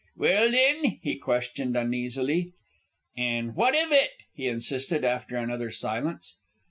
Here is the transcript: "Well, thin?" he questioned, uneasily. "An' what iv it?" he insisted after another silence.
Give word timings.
"Well, 0.17 0.49
thin?" 0.49 0.97
he 1.03 1.19
questioned, 1.19 1.77
uneasily. 1.77 2.53
"An' 3.15 3.49
what 3.53 3.75
iv 3.75 3.91
it?" 3.91 4.09
he 4.33 4.47
insisted 4.47 5.03
after 5.05 5.37
another 5.37 5.69
silence. 5.69 6.37